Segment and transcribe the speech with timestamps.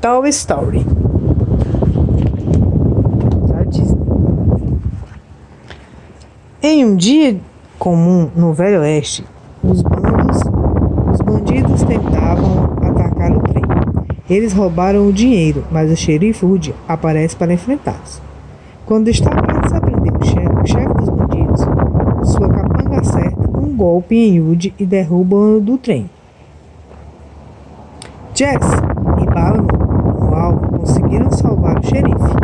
[0.00, 0.84] Toy Story.
[6.62, 7.38] Em um dia
[7.78, 9.24] comum no Velho Oeste,
[9.62, 10.40] os bandos,
[11.12, 13.62] os bandidos tentavam atacar o trem.
[14.28, 18.20] Eles roubaram o dinheiro, mas o xerife Woody aparece para enfrentá-los.
[18.84, 21.60] Quando está prestes a prender o chefe, o chefe dos bandidos,
[22.32, 26.10] sua capanga acerta um golpe em Woody e derruba-o do trem.
[28.34, 28.66] Jess
[29.22, 29.85] e Bala
[30.50, 32.34] no, no alvo conseguiram salvar o xerife,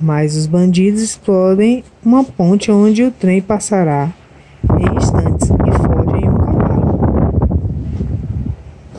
[0.00, 4.10] mas os bandidos explodem uma ponte onde o trem passará
[4.78, 6.92] em instantes e fogem em um cavalo.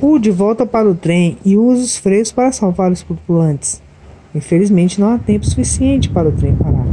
[0.01, 3.81] Woody volta para o trem e usa os freios para salvar os tripulantes.
[4.35, 6.85] Infelizmente, não há tempo suficiente para o trem parar.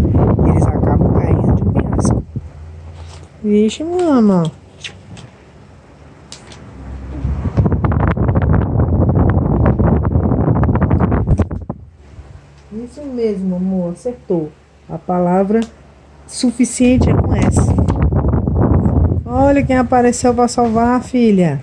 [0.48, 2.22] Eles acabam caindo de um penhasco.
[3.42, 4.52] Vixe, mama.
[12.90, 14.50] Isso mesmo, amor, acertou.
[14.88, 15.60] A palavra
[16.26, 17.56] suficiente é com S.
[19.24, 21.62] Olha quem apareceu para salvar a filha.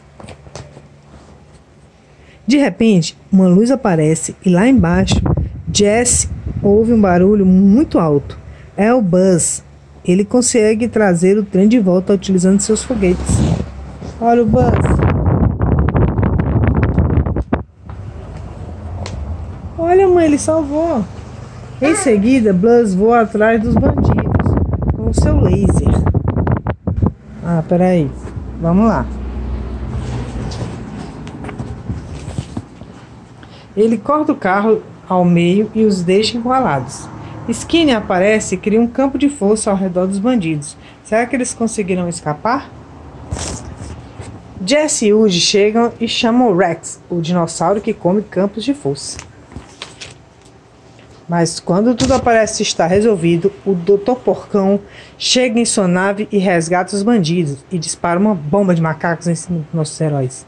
[2.46, 5.22] De repente, uma luz aparece e lá embaixo,
[5.70, 6.30] Jesse
[6.64, 8.40] ouve um barulho muito alto.
[8.78, 9.62] É o Buzz.
[10.06, 13.36] Ele consegue trazer o trem de volta utilizando seus foguetes.
[14.22, 15.08] Olha o Buzz.
[19.78, 21.04] Olha, mãe, ele salvou.
[21.80, 24.52] Em seguida, Buzz voa atrás dos bandidos
[24.96, 25.94] com o seu laser.
[27.46, 28.10] Ah, peraí.
[28.60, 29.06] Vamos lá.
[33.76, 37.08] Ele corta o carro ao meio e os deixa encurralados.
[37.48, 40.76] Skinny aparece e cria um campo de força ao redor dos bandidos.
[41.04, 42.72] Será que eles conseguirão escapar?
[44.66, 49.27] Jesse e Woody chegam e chamam Rex, o dinossauro que come campos de força.
[51.28, 54.16] Mas quando tudo parece estar resolvido, o Dr.
[54.24, 54.80] Porcão
[55.18, 59.36] chega em sua nave e resgata os bandidos e dispara uma bomba de macacos em
[59.36, 60.46] cima dos nossos heróis.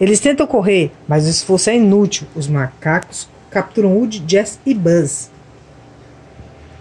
[0.00, 2.26] Eles tentam correr, mas o esforço é inútil.
[2.34, 5.30] Os macacos capturam Woody, Jess e Buzz.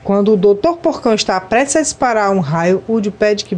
[0.04, 0.78] Quando o Dr.
[0.82, 3.58] Porcão está prestes a disparar um raio, Woody pede que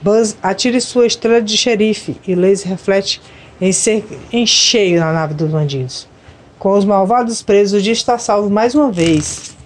[0.00, 3.20] Buzz atire sua estrela de xerife e Laser reflete
[3.60, 6.06] em, ser, em cheio na nave dos bandidos.
[6.58, 9.57] Com os malvados presos, dia está salvo mais uma vez.